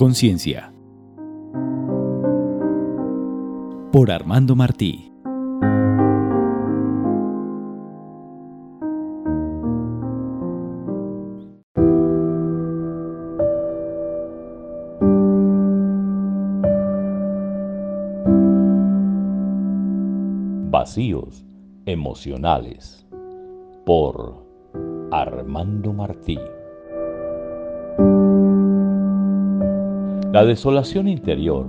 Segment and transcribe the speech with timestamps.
[0.00, 0.72] Conciencia.
[3.92, 5.12] Por Armando Martí.
[20.70, 21.44] Vacíos
[21.84, 23.06] emocionales.
[23.84, 24.46] Por
[25.10, 26.38] Armando Martí.
[30.32, 31.66] La desolación interior,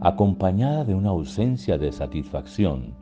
[0.00, 2.94] acompañada de una ausencia de satisfacción,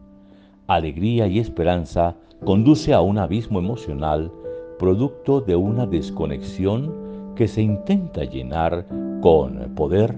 [0.66, 4.30] alegría y esperanza, conduce a un abismo emocional
[4.78, 6.92] producto de una desconexión
[7.34, 8.84] que se intenta llenar
[9.22, 10.14] con poder,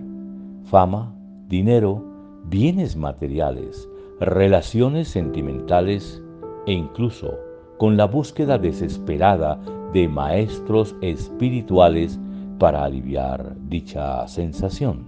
[0.64, 1.14] fama,
[1.46, 2.02] dinero,
[2.46, 6.20] bienes materiales, relaciones sentimentales
[6.66, 7.38] e incluso
[7.78, 9.60] con la búsqueda desesperada
[9.92, 12.18] de maestros espirituales
[12.62, 15.04] para aliviar dicha sensación.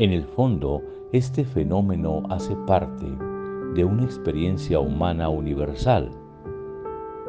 [0.00, 3.06] En el fondo, este fenómeno hace parte
[3.72, 6.10] de una experiencia humana universal,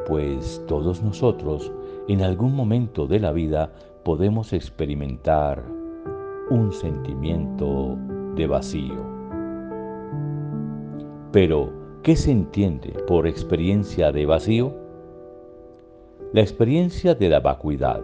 [0.08, 1.70] pues todos nosotros
[2.08, 3.72] en algún momento de la vida
[4.02, 5.62] podemos experimentar
[6.50, 7.96] un sentimiento
[8.34, 8.96] de vacío.
[11.30, 11.70] Pero,
[12.02, 14.74] ¿qué se entiende por experiencia de vacío?
[16.32, 18.02] La experiencia de la vacuidad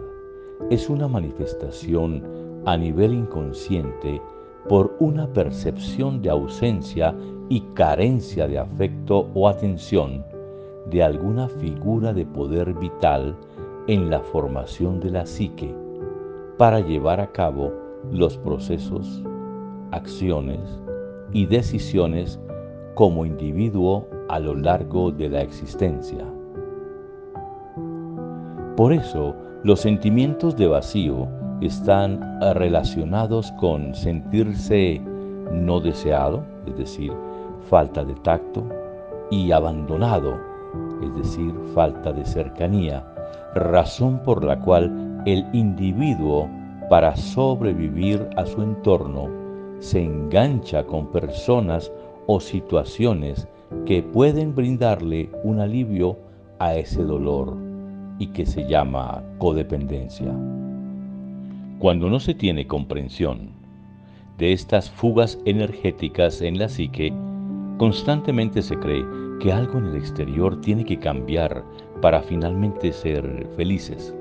[0.69, 2.23] es una manifestación
[2.65, 4.21] a nivel inconsciente
[4.69, 7.15] por una percepción de ausencia
[7.49, 10.23] y carencia de afecto o atención
[10.89, 13.35] de alguna figura de poder vital
[13.87, 15.73] en la formación de la psique
[16.57, 17.73] para llevar a cabo
[18.11, 19.23] los procesos,
[19.91, 20.59] acciones
[21.33, 22.39] y decisiones
[22.95, 26.25] como individuo a lo largo de la existencia.
[28.75, 31.27] Por eso, los sentimientos de vacío
[31.61, 34.99] están relacionados con sentirse
[35.51, 37.13] no deseado, es decir,
[37.69, 38.63] falta de tacto,
[39.29, 40.35] y abandonado,
[41.03, 43.05] es decir, falta de cercanía,
[43.53, 46.49] razón por la cual el individuo,
[46.89, 49.29] para sobrevivir a su entorno,
[49.79, 51.91] se engancha con personas
[52.25, 53.47] o situaciones
[53.85, 56.17] que pueden brindarle un alivio
[56.59, 57.70] a ese dolor
[58.21, 60.31] y que se llama codependencia.
[61.79, 63.49] Cuando no se tiene comprensión
[64.37, 67.11] de estas fugas energéticas en la psique,
[67.79, 69.03] constantemente se cree
[69.39, 71.63] que algo en el exterior tiene que cambiar
[71.99, 74.13] para finalmente ser felices.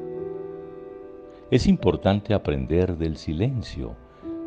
[1.50, 3.94] Es importante aprender del silencio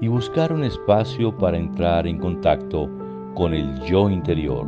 [0.02, 2.90] y buscar un espacio para entrar en contacto
[3.36, 4.66] con el yo interior,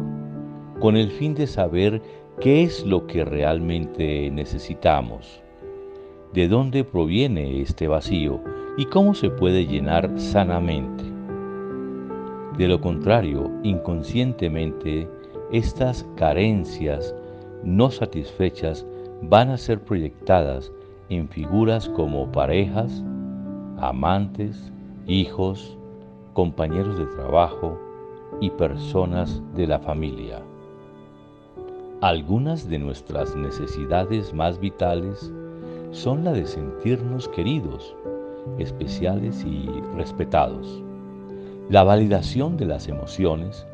[0.80, 2.04] con el fin de saber
[2.42, 5.42] ¿Qué es lo que realmente necesitamos?
[6.34, 8.42] ¿De dónde proviene este vacío
[8.78, 11.06] y cómo se puede llenar sanamente?
[12.58, 15.08] De lo contrario, inconscientemente,
[15.54, 17.16] estas carencias
[17.64, 18.86] no satisfechas
[19.22, 20.74] van a ser proyectadas
[21.08, 23.02] en figuras como parejas,
[23.78, 24.74] amantes,
[25.08, 25.78] hijos,
[26.34, 27.80] compañeros de trabajo
[28.42, 30.44] y personas de la familia.
[32.06, 35.34] Algunas de nuestras necesidades más vitales
[35.90, 37.96] son la de sentirnos queridos,
[38.60, 40.84] especiales y respetados.
[41.68, 43.66] La validación de las emociones,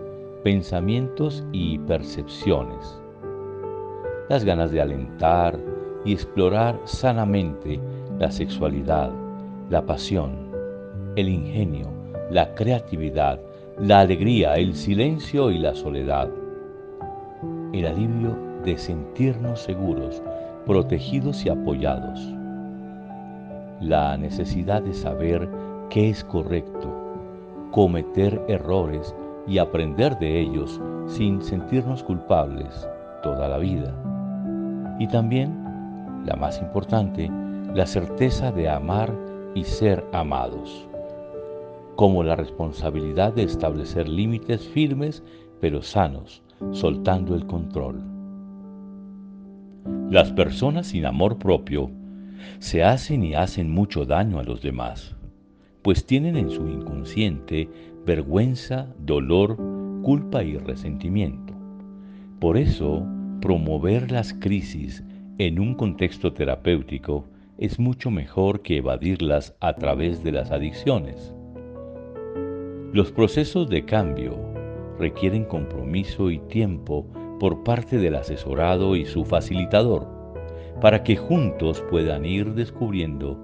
[0.46, 3.02] pensamientos y percepciones.
[4.30, 5.60] Las ganas de alentar
[6.06, 7.82] y explorar sanamente
[8.18, 9.12] la sexualidad,
[9.70, 10.56] la pasión,
[11.18, 11.90] el ingenio,
[12.30, 13.42] la creatividad,
[13.78, 16.30] la alegría, el silencio y la soledad
[17.74, 20.22] el alivio de sentirnos seguros,
[20.66, 22.20] protegidos y apoyados.
[23.80, 25.50] La necesidad de saber
[25.90, 26.94] qué es correcto,
[27.72, 29.16] cometer errores
[29.48, 32.88] y aprender de ellos sin sentirnos culpables
[33.24, 33.94] toda la vida.
[35.00, 35.52] Y también,
[36.26, 37.32] la más importante,
[37.74, 39.12] la certeza de amar
[39.56, 40.88] y ser amados,
[41.96, 45.24] como la responsabilidad de establecer límites firmes
[45.62, 48.02] pero sanos soltando el control.
[50.10, 51.90] Las personas sin amor propio
[52.60, 55.16] se hacen y hacen mucho daño a los demás,
[55.82, 57.70] pues tienen en su inconsciente
[58.06, 59.58] vergüenza, dolor,
[60.02, 61.54] culpa y resentimiento.
[62.40, 63.06] Por eso,
[63.40, 65.04] promover las crisis
[65.38, 71.34] en un contexto terapéutico es mucho mejor que evadirlas a través de las adicciones.
[72.94, 74.51] Los procesos de cambio
[75.02, 77.08] requieren compromiso y tiempo
[77.40, 80.08] por parte del asesorado y su facilitador,
[80.80, 83.36] para que juntos puedan ir descubriendo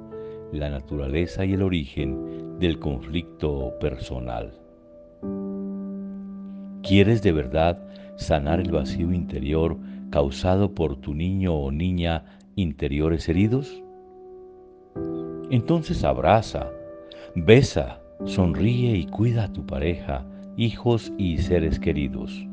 [0.54, 4.54] la naturaleza y el origen del conflicto personal.
[6.84, 7.80] ¿Quieres de verdad
[8.18, 9.78] sanar el vacío interior
[10.12, 12.24] causado por tu niño o niña
[12.56, 13.84] interiores heridos?
[15.50, 16.70] Entonces abraza,
[17.36, 20.24] besa, sonríe y cuida a tu pareja,
[20.58, 22.48] hijos y seres queridos.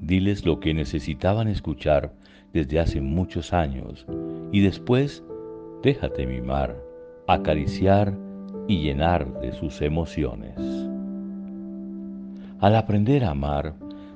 [0.00, 2.14] Diles lo que necesitaban escuchar
[2.54, 4.06] desde hace muchos años
[4.52, 5.22] y después
[5.82, 6.74] déjate mimar,
[7.28, 8.16] acariciar
[8.68, 10.56] y llenar de sus emociones.
[12.58, 13.74] Al aprender a amar,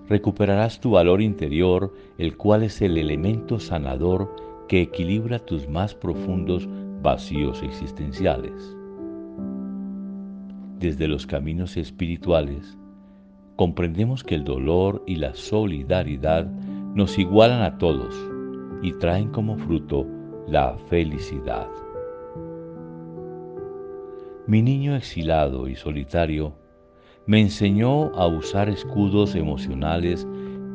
[0.09, 4.35] recuperarás tu valor interior, el cual es el elemento sanador
[4.67, 6.67] que equilibra tus más profundos
[7.03, 8.77] vacíos existenciales.
[10.87, 12.79] Desde los caminos espirituales,
[13.57, 18.15] comprendemos que el dolor y la solidaridad nos igualan a todos
[18.83, 20.07] y traen como fruto
[20.47, 21.67] la felicidad.
[24.47, 26.53] Mi niño exilado y solitario
[27.27, 30.25] me enseñó a usar escudos emocionales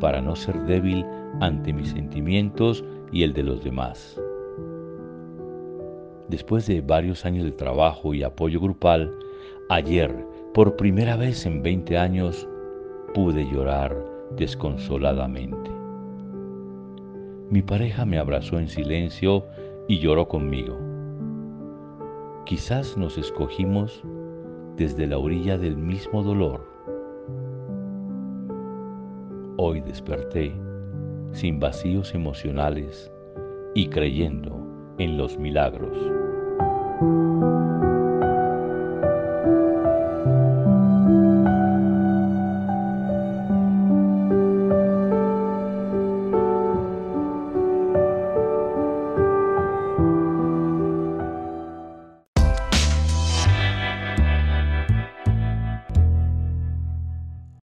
[0.02, 1.06] para no ser débil
[1.40, 4.20] ante mis sentimientos y el de los demás.
[6.28, 9.18] Después de varios años de trabajo y apoyo grupal,
[9.72, 10.14] ayer,
[10.54, 12.46] por primera vez en 20 años,
[13.14, 13.96] pude llorar
[14.36, 15.72] desconsoladamente.
[17.50, 19.46] Mi pareja me abrazó en silencio
[19.88, 20.78] y lloró conmigo.
[22.46, 24.04] Quizás nos escogimos
[24.76, 26.68] desde la orilla del mismo dolor.
[29.56, 30.54] Hoy desperté
[31.32, 33.10] sin vacíos emocionales
[33.74, 35.98] y creyendo en los milagros.